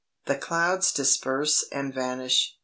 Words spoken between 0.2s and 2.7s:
The clouds disperse and vanish.